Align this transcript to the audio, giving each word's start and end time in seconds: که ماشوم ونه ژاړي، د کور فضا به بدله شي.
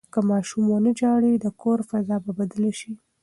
که 0.13 0.19
ماشوم 0.29 0.65
ونه 0.69 0.91
ژاړي، 0.99 1.33
د 1.39 1.45
کور 1.61 1.79
فضا 1.89 2.17
به 2.23 2.31
بدله 2.39 2.71
شي. 2.79 2.93